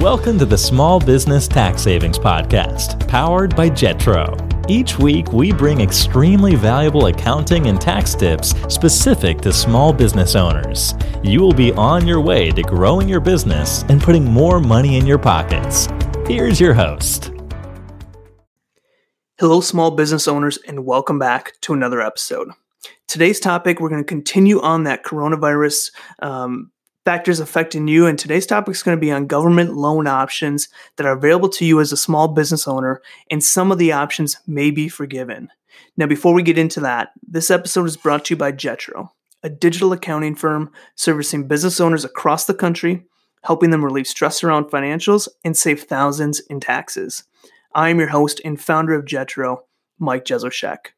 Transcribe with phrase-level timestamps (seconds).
[0.00, 4.34] Welcome to the Small Business Tax Savings Podcast, powered by Jetro.
[4.66, 10.94] Each week, we bring extremely valuable accounting and tax tips specific to small business owners.
[11.22, 15.06] You will be on your way to growing your business and putting more money in
[15.06, 15.86] your pockets.
[16.26, 17.30] Here's your host.
[19.38, 22.48] Hello, small business owners, and welcome back to another episode.
[23.06, 26.70] Today's topic, we're going to continue on that coronavirus um,
[27.04, 28.06] factors affecting you.
[28.06, 31.64] And today's topic is going to be on government loan options that are available to
[31.64, 35.50] you as a small business owner, and some of the options may be forgiven.
[35.96, 39.08] Now, before we get into that, this episode is brought to you by Jetro,
[39.42, 43.04] a digital accounting firm servicing business owners across the country,
[43.42, 47.24] helping them relieve stress around financials and save thousands in taxes.
[47.74, 49.60] I am your host and founder of Jetro,
[49.98, 50.92] Mike Jesowshek.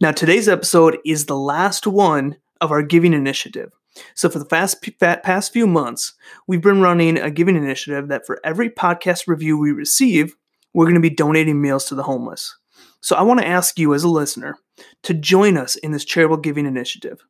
[0.00, 3.72] Now, today's episode is the last one of our giving initiative.
[4.14, 6.12] So, for the fast, past few months,
[6.46, 10.36] we've been running a giving initiative that for every podcast review we receive,
[10.72, 12.56] we're going to be donating meals to the homeless.
[13.00, 14.56] So, I want to ask you as a listener
[15.04, 17.20] to join us in this charitable giving initiative.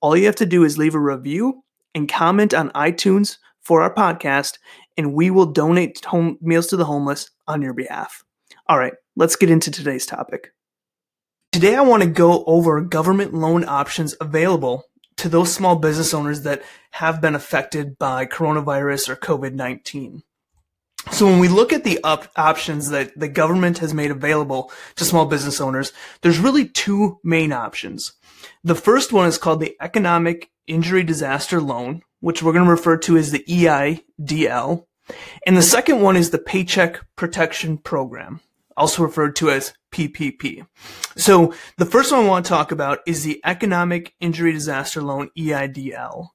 [0.00, 1.62] All you have to do is leave a review
[1.94, 4.58] and comment on iTunes for our podcast,
[4.96, 8.24] and we will donate home meals to the homeless on your behalf.
[8.68, 10.52] All right, let's get into today's topic.
[11.52, 14.84] Today, I want to go over government loan options available
[15.16, 20.22] to those small business owners that have been affected by coronavirus or COVID 19.
[21.10, 25.04] So when we look at the op- options that the government has made available to
[25.04, 28.12] small business owners, there's really two main options.
[28.62, 32.96] The first one is called the Economic Injury Disaster Loan, which we're going to refer
[32.98, 34.86] to as the EIDL.
[35.44, 38.40] And the second one is the Paycheck Protection Program,
[38.76, 40.66] also referred to as PPP.
[41.16, 45.30] So the first one I want to talk about is the Economic Injury Disaster Loan,
[45.38, 46.28] EIDL.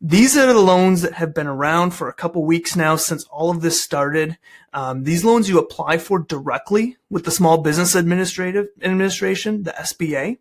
[0.00, 3.50] These are the loans that have been around for a couple weeks now since all
[3.50, 4.38] of this started.
[4.72, 10.38] Um, these loans you apply for directly with the Small Business Administrative Administration, the SBA.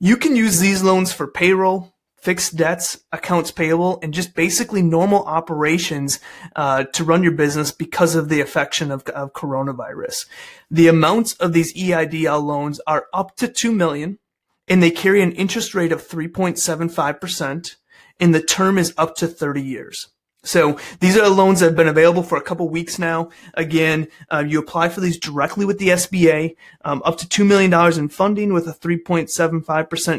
[0.00, 1.93] You can use these loans for payroll,
[2.24, 6.20] fixed debts, accounts payable, and just basically normal operations
[6.56, 10.24] uh, to run your business because of the affection of, of coronavirus.
[10.70, 14.18] The amounts of these EIDL loans are up to two million,
[14.66, 17.76] and they carry an interest rate of 3.75 percent,
[18.18, 20.08] and the term is up to 30 years.
[20.44, 23.30] So these are the loans that have been available for a couple weeks now.
[23.54, 27.72] Again, uh, you apply for these directly with the SBA, um, up to $2 million
[27.98, 29.58] in funding with a 3.75%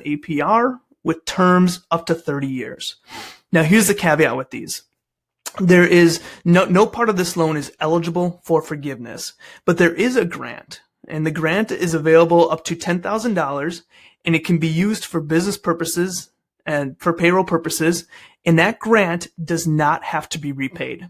[0.04, 2.96] APR with terms up to 30 years.
[3.54, 4.82] Now, here's the caveat with these.
[5.62, 9.34] There is no, no part of this loan is eligible for forgiveness,
[9.64, 13.82] but there is a grant and the grant is available up to $10,000
[14.26, 16.32] and it can be used for business purposes
[16.66, 18.06] and for payroll purposes.
[18.44, 21.10] And that grant does not have to be repaid.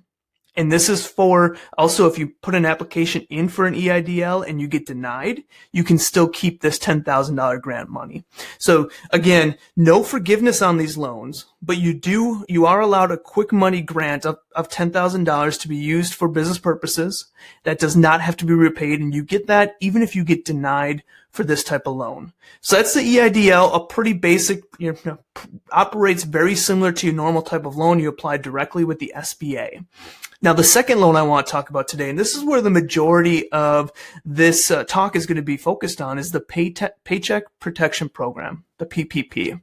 [0.57, 4.61] And this is for also if you put an application in for an EIDL and
[4.61, 8.23] you get denied, you can still keep this $10,000 grant money.
[8.57, 13.51] So again, no forgiveness on these loans, but you do, you are allowed a quick
[13.51, 17.25] money grant of, of $10,000 to be used for business purposes.
[17.63, 20.45] That does not have to be repaid and you get that even if you get
[20.45, 21.03] denied
[21.35, 22.33] for this type of loan.
[22.61, 25.19] So that's the EIDL, a pretty basic, you know,
[25.71, 29.85] operates very similar to your normal type of loan you apply directly with the SBA.
[30.41, 32.69] Now, the second loan I want to talk about today, and this is where the
[32.69, 33.91] majority of
[34.23, 36.73] this uh, talk is going to be focused on, is the Pay
[37.03, 39.59] Paycheck Protection Program, the PPP.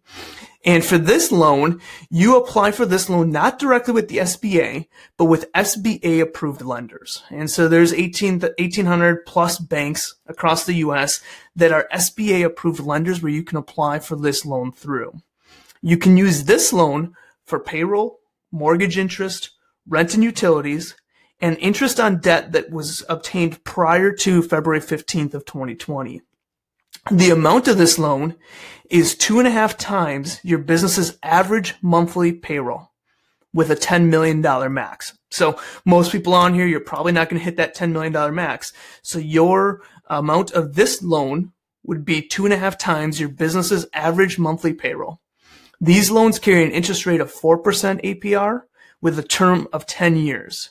[0.65, 4.87] And for this loan, you apply for this loan not directly with the SBA,
[5.17, 7.23] but with SBA approved lenders.
[7.31, 11.21] And so there's 18, 1800 plus banks across the US
[11.57, 15.21] that are SBA approved lenders where you can apply for this loan through.
[15.81, 18.21] You can use this loan for payroll,
[18.53, 19.51] mortgage interest,
[19.89, 20.95] rent and utilities,
[21.41, 26.23] and interest on debt that was obtained prior to February 15th of 2020.
[27.11, 28.37] The amount of this loan
[28.89, 32.93] is two and a half times your business's average monthly payroll
[33.53, 34.41] with a $10 million
[34.73, 35.19] max.
[35.31, 38.73] So most people on here, you're probably not going to hit that $10 million max.
[39.03, 41.53] So your amount of this loan
[41.85, 45.21] would be two and a half times your business's average monthly payroll.
[45.81, 48.63] These loans carry an interest rate of 4% APR
[49.01, 50.71] with a term of 10 years.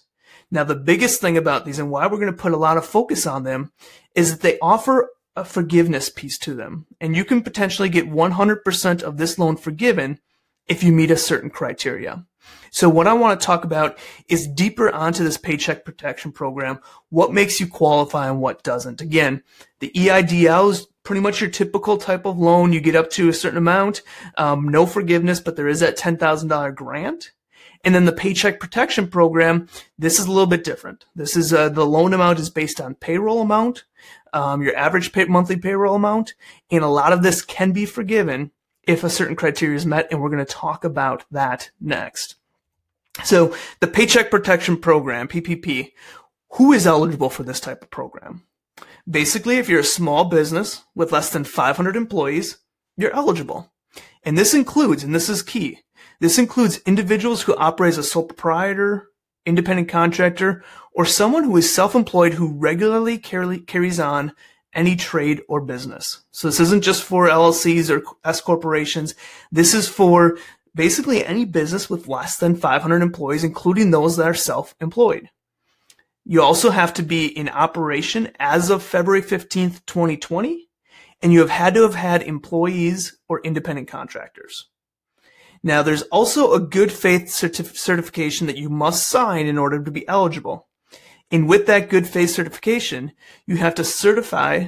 [0.49, 2.85] Now, the biggest thing about these and why we're going to put a lot of
[2.85, 3.73] focus on them
[4.15, 6.85] is that they offer a forgiveness piece to them.
[6.99, 10.19] And you can potentially get 100% of this loan forgiven
[10.67, 12.25] if you meet a certain criteria.
[12.71, 13.97] So what I want to talk about
[14.29, 16.79] is deeper onto this paycheck protection program,
[17.09, 19.01] what makes you qualify and what doesn't.
[19.01, 19.43] Again,
[19.79, 22.71] the EIDL is pretty much your typical type of loan.
[22.71, 24.01] You get up to a certain amount,
[24.37, 27.31] um, no forgiveness, but there is that $10,000 grant.
[27.83, 29.67] And then the Paycheck Protection Program,
[29.97, 31.05] this is a little bit different.
[31.15, 33.85] This is uh, the loan amount is based on payroll amount,
[34.33, 36.35] um, your average pay- monthly payroll amount,
[36.69, 38.51] and a lot of this can be forgiven
[38.83, 42.35] if a certain criteria is met, and we're going to talk about that next.
[43.23, 45.91] So the Paycheck Protection Program, PPP,
[46.53, 48.43] who is eligible for this type of program?
[49.09, 52.57] Basically, if you're a small business with less than 500 employees,
[52.97, 53.71] you're eligible.
[54.23, 55.79] And this includes, and this is key,
[56.21, 59.09] this includes individuals who operate as a sole proprietor,
[59.43, 60.63] independent contractor,
[60.93, 64.31] or someone who is self-employed who regularly carries on
[64.71, 66.21] any trade or business.
[66.29, 69.15] So this isn't just for LLCs or S corporations.
[69.51, 70.37] This is for
[70.75, 75.27] basically any business with less than 500 employees, including those that are self-employed.
[76.23, 80.69] You also have to be in operation as of February 15th, 2020,
[81.23, 84.67] and you have had to have had employees or independent contractors.
[85.63, 89.91] Now, there's also a good faith certif- certification that you must sign in order to
[89.91, 90.67] be eligible.
[91.29, 93.13] And with that good faith certification,
[93.45, 94.67] you have to certify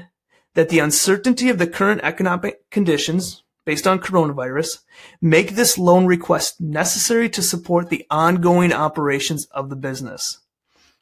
[0.54, 4.80] that the uncertainty of the current economic conditions based on coronavirus
[5.22, 10.40] make this loan request necessary to support the ongoing operations of the business.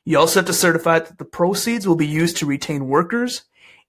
[0.06, 3.44] You also have to certify that the proceeds will be used to retain workers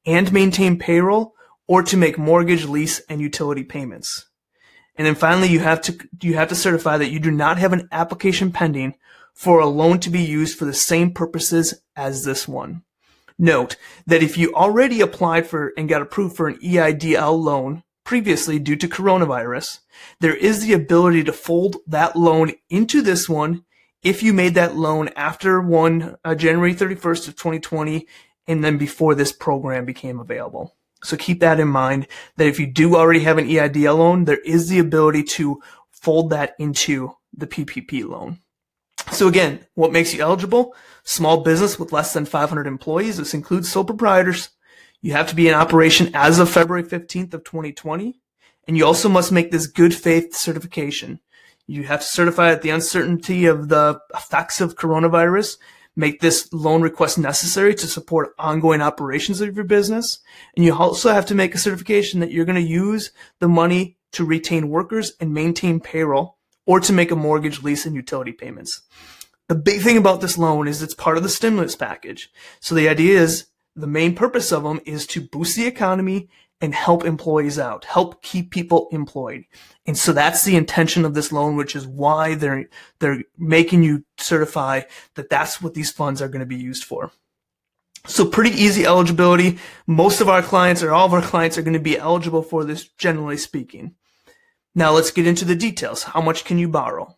[0.05, 1.35] and maintain payroll
[1.67, 4.27] or to make mortgage, lease, and utility payments.
[4.97, 7.73] And then finally, you have to, you have to certify that you do not have
[7.73, 8.95] an application pending
[9.33, 12.83] for a loan to be used for the same purposes as this one.
[13.39, 18.59] Note that if you already applied for and got approved for an EIDL loan previously
[18.59, 19.81] due to coronavirus,
[20.21, 23.65] there is the ability to fold that loan into this one
[24.03, 28.07] if you made that loan after one uh, January 31st of 2020
[28.47, 30.77] and then before this program became available.
[31.03, 32.07] So keep that in mind
[32.37, 35.61] that if you do already have an EIDL loan, there is the ability to
[35.91, 38.39] fold that into the PPP loan.
[39.11, 40.75] So again, what makes you eligible?
[41.03, 43.17] Small business with less than 500 employees.
[43.17, 44.51] This includes sole proprietors.
[45.01, 48.21] You have to be in operation as of February 15th of 2020.
[48.69, 51.19] And you also must make this good faith certification.
[51.67, 55.57] You have to certify that the uncertainty of the effects of coronavirus
[55.95, 60.21] make this loan request necessary to support ongoing operations of your business.
[60.57, 63.11] And you also have to make a certification that you're going to use
[63.41, 67.95] the money to retain workers and maintain payroll or to make a mortgage, lease, and
[67.95, 68.83] utility payments.
[69.49, 72.31] The big thing about this loan is it's part of the stimulus package.
[72.61, 76.29] So the idea is the main purpose of them is to boost the economy
[76.63, 79.45] and help employees out, help keep people employed.
[79.85, 82.69] And so that's the intention of this loan, which is why they're,
[83.01, 84.83] they're making you certify
[85.17, 87.11] that that's what these funds are going to be used for.
[88.07, 89.59] So pretty easy eligibility.
[89.89, 92.65] Most of our clients or all of our clients are going to be eligible for
[92.65, 93.97] this, generally speaking.
[94.75, 96.05] Now let's get into the details.
[96.05, 97.17] How much can you borrow?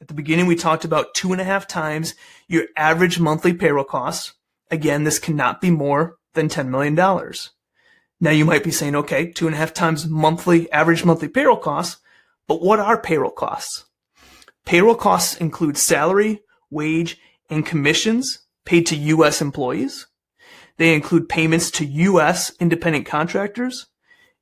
[0.00, 2.14] At the beginning, we talked about two and a half times
[2.46, 4.32] your average monthly payroll costs.
[4.70, 6.96] Again, this cannot be more than $10 million.
[8.20, 11.56] Now you might be saying, okay, two and a half times monthly, average monthly payroll
[11.56, 12.00] costs,
[12.46, 13.84] but what are payroll costs?
[14.64, 17.18] Payroll costs include salary, wage,
[17.48, 19.40] and commissions paid to U.S.
[19.40, 20.06] employees.
[20.76, 22.52] They include payments to U.S.
[22.60, 23.86] independent contractors.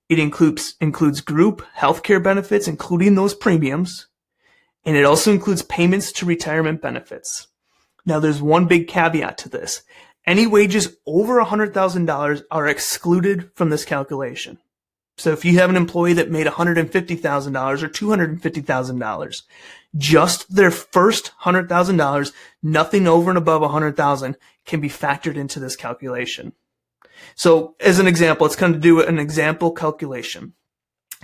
[0.08, 4.08] It includes, includes group healthcare benefits, including those premiums.
[4.84, 7.48] And it also includes payments to retirement benefits.
[8.04, 9.82] Now there's one big caveat to this.
[10.26, 14.58] Any wages over $100,000 are excluded from this calculation.
[15.18, 19.42] So if you have an employee that made $150,000 or $250,000,
[19.96, 26.52] just their first $100,000, nothing over and above 100,000, can be factored into this calculation.
[27.34, 30.52] So as an example, it's going to do an example calculation.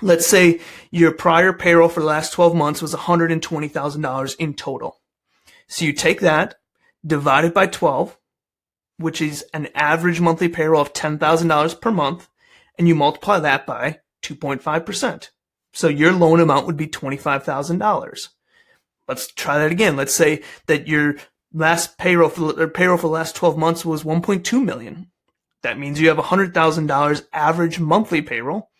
[0.00, 5.00] Let's say your prior payroll for the last 12 months was $120,000 in total.
[5.66, 6.54] So you take that,
[7.06, 8.16] divide it by 12,
[8.98, 12.28] which is an average monthly payroll of $10,000 per month,
[12.78, 15.28] and you multiply that by 2.5%.
[15.72, 18.28] So your loan amount would be $25,000.
[19.08, 19.96] Let's try that again.
[19.96, 21.16] Let's say that your
[21.52, 25.10] last payroll for, payroll for the last 12 months was 1.2 million.
[25.62, 28.70] That means you have $100,000 average monthly payroll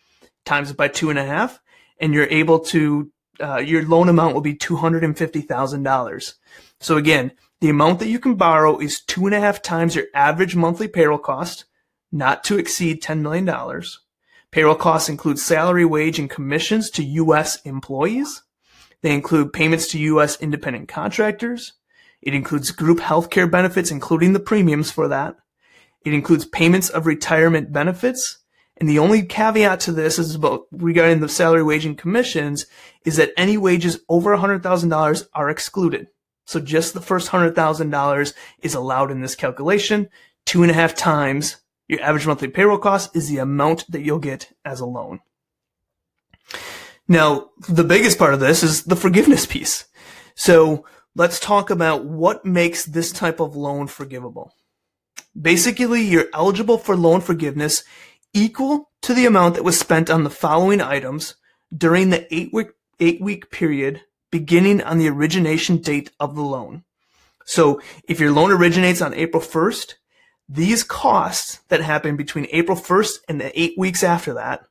[0.45, 1.59] times it by two and a half,
[1.99, 6.33] and you're able to, uh, your loan amount will be $250,000.
[6.79, 7.31] So again,
[7.63, 10.89] the amount that you can borrow is two and a half times your average monthly
[10.89, 11.63] payroll cost,
[12.11, 13.49] not to exceed $10 million.
[14.51, 17.61] Payroll costs include salary, wage, and commissions to U.S.
[17.61, 18.43] employees.
[19.01, 20.37] They include payments to U.S.
[20.41, 21.71] independent contractors.
[22.21, 25.37] It includes group healthcare benefits, including the premiums for that.
[26.03, 28.39] It includes payments of retirement benefits,
[28.75, 32.65] And the only caveat to this is about regarding the salary, wage, and commissions
[33.05, 36.07] is that any wages over $100,000 are excluded.
[36.45, 40.09] So just the first $100,000 is allowed in this calculation.
[40.45, 41.57] Two and a half times
[41.87, 45.19] your average monthly payroll cost is the amount that you'll get as a loan.
[47.07, 49.85] Now, the biggest part of this is the forgiveness piece.
[50.35, 50.85] So
[51.15, 54.55] let's talk about what makes this type of loan forgivable.
[55.39, 57.83] Basically, you're eligible for loan forgiveness
[58.33, 61.35] equal to the amount that was spent on the following items
[61.75, 62.69] during the eight week,
[62.99, 64.01] eight week period
[64.33, 66.83] beginning on the origination date of the loan.
[67.45, 69.93] So if your loan originates on April 1st,
[70.49, 74.65] these costs that happen between April 1st and the eight weeks after that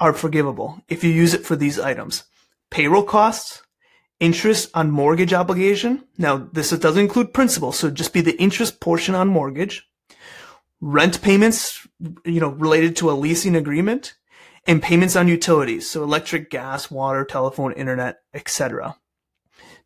[0.00, 2.24] are forgivable if you use it for these items.
[2.70, 3.62] Payroll costs,
[4.20, 6.04] interest on mortgage obligation.
[6.16, 9.86] Now, this doesn't include principal, so just be the interest portion on mortgage.
[10.80, 11.86] Rent payments,
[12.24, 14.14] you know, related to a leasing agreement
[14.66, 18.96] and payments on utilities, so electric, gas, water, telephone, internet, etc.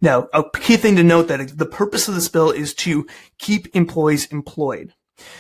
[0.01, 3.07] Now, a key thing to note that the purpose of this bill is to
[3.39, 4.95] keep employees employed.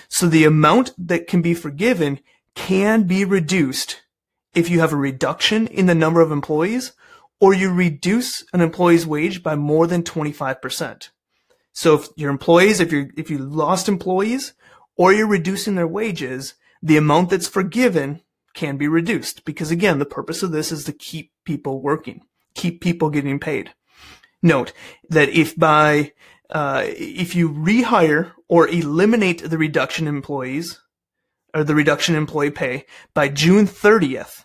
[0.09, 2.20] So the amount that can be forgiven
[2.54, 4.02] can be reduced
[4.54, 6.92] if you have a reduction in the number of employees
[7.40, 11.09] or you reduce an employee's wage by more than 25%.
[11.73, 14.52] So if your employees, if you if you lost employees
[14.97, 18.20] or you're reducing their wages, the amount that's forgiven
[18.54, 22.23] can be reduced because again, the purpose of this is to keep people working,
[22.54, 23.73] keep people getting paid.
[24.42, 24.73] Note
[25.09, 26.12] that if by
[26.50, 30.80] uh, if you rehire or eliminate the reduction employees
[31.54, 34.45] or the reduction employee pay by June 30th,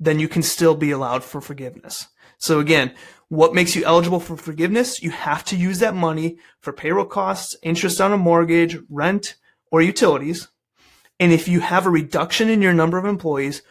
[0.00, 2.06] then you can still be allowed for forgiveness.
[2.38, 2.94] So again,
[3.28, 5.02] what makes you eligible for forgiveness?
[5.02, 9.36] You have to use that money for payroll costs, interest on a mortgage, rent,
[9.70, 10.48] or utilities.
[11.20, 13.62] And if you have a reduction in your number of employees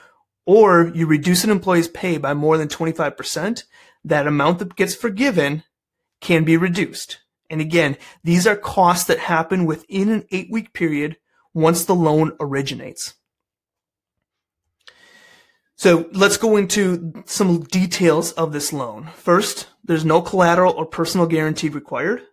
[0.45, 3.63] or you reduce an employee's pay by more than 25%,
[4.03, 5.63] that amount that gets forgiven
[6.21, 7.19] can be reduced.
[7.49, 11.17] And again, these are costs that happen within an eight week period
[11.53, 13.15] once the loan originates.
[15.75, 19.09] So let's go into some details of this loan.
[19.15, 22.23] First, there's no collateral or personal guarantee required.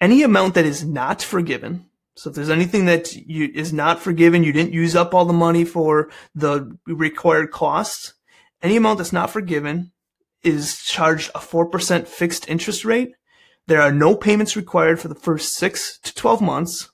[0.00, 1.87] Any amount that is not forgiven,
[2.18, 5.32] so if there's anything that you, is not forgiven, you didn't use up all the
[5.32, 8.14] money for the required costs,
[8.60, 9.92] any amount that's not forgiven
[10.42, 13.12] is charged a 4% fixed interest rate.
[13.68, 16.90] There are no payments required for the first six to 12 months,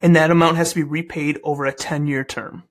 [0.00, 2.62] and that amount has to be repaid over a 10 year term.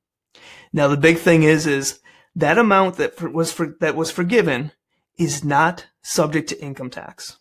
[0.74, 2.00] Now, the big thing is, is
[2.36, 4.72] that amount that was for, that was forgiven
[5.20, 7.38] is not subject to income tax.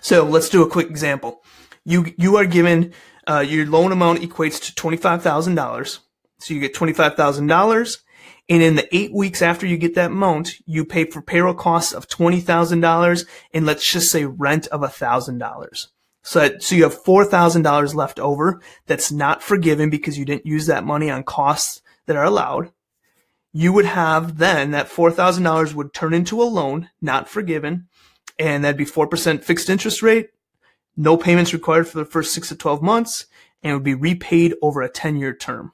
[0.00, 1.42] So let's do a quick example.
[1.84, 2.92] You, you are given,
[3.26, 5.98] uh, your loan amount equates to $25,000.
[6.38, 7.98] So you get $25,000
[8.48, 11.92] and in the eight weeks after you get that amount, you pay for payroll costs
[11.92, 15.86] of $20,000 and let's just say rent of $1,000.
[16.22, 20.66] So, that, so you have $4,000 left over that's not forgiven because you didn't use
[20.66, 22.70] that money on costs that are allowed.
[23.52, 27.88] You would have then that $4,000 would turn into a loan, not forgiven,
[28.38, 30.30] and that'd be 4% fixed interest rate,
[30.96, 33.26] no payments required for the first six to 12 months,
[33.62, 35.72] and would be repaid over a 10 year term.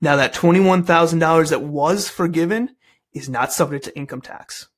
[0.00, 2.76] Now that $21,000 that was forgiven
[3.12, 4.68] is not subject to income tax.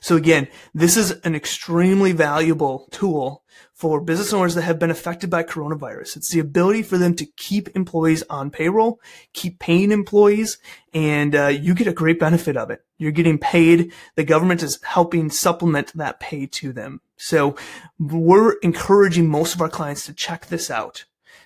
[0.00, 5.30] So again, this is an extremely valuable tool for business owners that have been affected
[5.30, 6.16] by coronavirus.
[6.16, 9.00] It's the ability for them to keep employees on payroll,
[9.32, 10.58] keep paying employees,
[10.92, 12.84] and uh, you get a great benefit of it.
[12.98, 13.92] You're getting paid.
[14.16, 17.00] The government is helping supplement that pay to them.
[17.22, 17.54] So
[18.00, 21.04] we're encouraging most of our clients to check this out.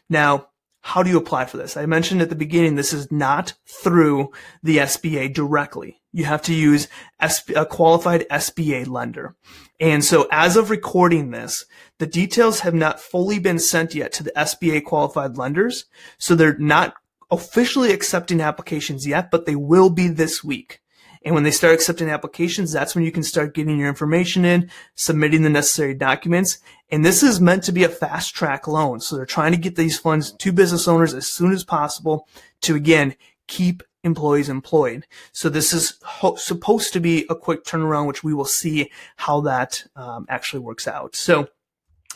[0.09, 0.49] Now,
[0.81, 1.77] how do you apply for this?
[1.77, 6.01] I mentioned at the beginning, this is not through the SBA directly.
[6.13, 6.89] You have to use
[7.21, 9.35] a qualified SBA lender.
[9.79, 11.67] And so as of recording this,
[11.99, 15.85] the details have not fully been sent yet to the SBA qualified lenders.
[16.17, 16.95] So they're not
[17.31, 20.81] officially accepting applications yet, but they will be this week.
[21.27, 24.71] And when they start accepting applications, that's when you can start getting your information in,
[24.95, 26.59] submitting the necessary documents.
[26.89, 29.01] And this is meant to be a fast track loan.
[29.01, 32.29] So they're trying to get these funds to business owners as soon as possible
[32.63, 33.17] to again,
[33.49, 35.05] keep employees employed.
[35.33, 39.41] So this is ho- supposed to be a quick turnaround, which we will see how
[39.41, 41.17] that um, actually works out.
[41.17, 41.49] So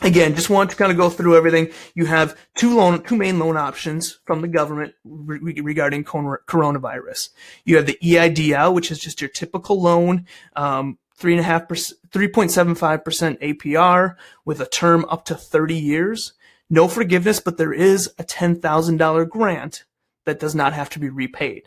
[0.03, 1.69] Again, just want to kind of go through everything.
[1.93, 7.29] You have two loan, two main loan options from the government re- regarding coronavirus.
[7.65, 11.67] You have the EIDL, which is just your typical loan, um, three and a half
[11.67, 16.33] percent, 3.75% APR with a term up to 30 years.
[16.67, 19.83] No forgiveness, but there is a $10,000 grant
[20.25, 21.63] that does not have to be repaid.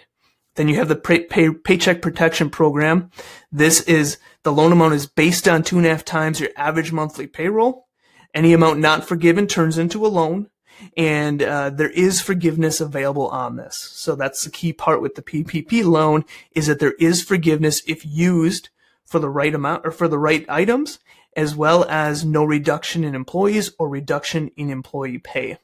[0.57, 3.11] Then you have the pay, pay, Paycheck Protection Program.
[3.53, 6.93] This is the loan amount is based on two and a half times your average
[6.93, 7.89] monthly payroll.
[8.35, 10.51] Any amount not forgiven turns into a loan,
[10.97, 13.77] and uh, there is forgiveness available on this.
[13.77, 18.05] So that's the key part with the PPP loan is that there is forgiveness if
[18.05, 18.71] used
[19.05, 20.99] for the right amount or for the right items,
[21.37, 25.59] as well as no reduction in employees or reduction in employee pay.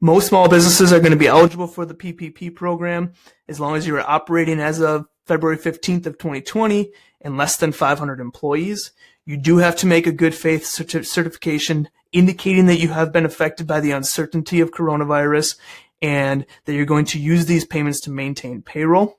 [0.00, 3.12] Most small businesses are going to be eligible for the PPP program
[3.48, 7.72] as long as you are operating as of February 15th of 2020 and less than
[7.72, 8.92] 500 employees.
[9.24, 13.24] You do have to make a good faith certi- certification indicating that you have been
[13.24, 15.56] affected by the uncertainty of coronavirus
[16.02, 19.18] and that you're going to use these payments to maintain payroll.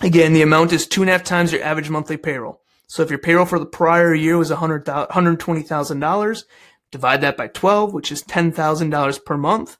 [0.00, 2.60] Again, the amount is two and a half times your average monthly payroll.
[2.86, 6.44] So if your payroll for the prior year was $120,000,
[6.90, 9.78] divide that by 12, which is $10,000 per month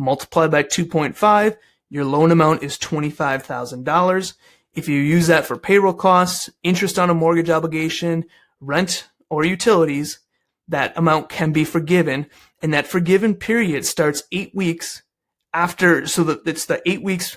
[0.00, 1.56] multiply by 2.5,
[1.88, 4.34] your loan amount is $25,000.
[4.74, 8.24] If you use that for payroll costs, interest on a mortgage obligation,
[8.60, 10.20] rent, or utilities,
[10.68, 12.26] that amount can be forgiven.
[12.62, 15.02] And that forgiven period starts eight weeks
[15.52, 17.36] after, so that it's the eight weeks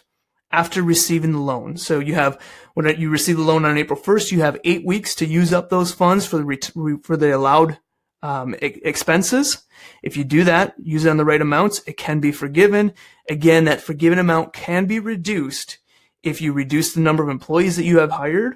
[0.52, 1.78] after receiving the loan.
[1.78, 2.40] So you have,
[2.75, 5.70] when you receive the loan on April 1st, you have eight weeks to use up
[5.70, 7.80] those funds for the, for the allowed
[8.22, 9.63] um, expenses.
[10.04, 12.94] If you do that, use it on the right amounts, it can be forgiven.
[13.28, 15.80] Again, that forgiven amount can be reduced
[16.24, 18.56] if you reduce the number of employees that you have hired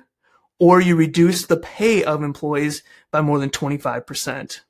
[0.59, 2.81] or you reduce the pay of employees
[3.11, 4.61] by more than 25%.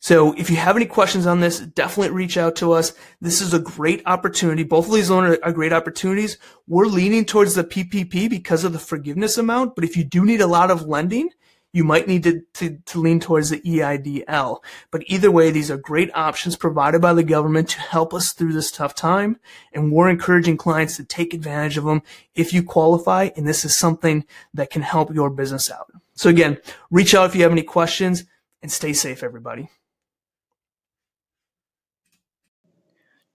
[0.00, 2.92] So if you have any questions on this, definitely reach out to us.
[3.22, 4.62] This is a great opportunity.
[4.62, 6.36] Both of these loans are great opportunities.
[6.66, 10.42] We're leaning towards the PPP because of the forgiveness amount, but if you do need
[10.42, 11.30] a lot of lending,
[11.74, 14.60] you might need to, to, to, lean towards the EIDL.
[14.92, 18.52] But either way, these are great options provided by the government to help us through
[18.52, 19.40] this tough time.
[19.72, 22.02] And we're encouraging clients to take advantage of them
[22.36, 23.30] if you qualify.
[23.36, 25.90] And this is something that can help your business out.
[26.14, 26.58] So again,
[26.92, 28.22] reach out if you have any questions
[28.62, 29.68] and stay safe, everybody.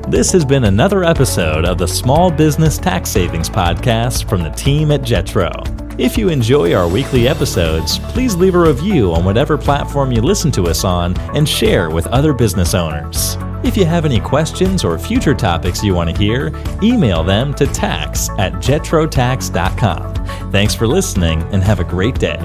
[0.09, 4.93] This has been another episode of the Small Business Tax Savings Podcast from the team
[4.93, 5.86] at Jetro.
[5.99, 10.51] If you enjoy our weekly episodes, please leave a review on whatever platform you listen
[10.53, 13.39] to us on and share with other business owners.
[13.65, 17.67] If you have any questions or future topics you want to hear, email them to
[17.69, 20.53] tax at jetrotax.com.
[20.53, 22.37] Thanks for listening and have a great day.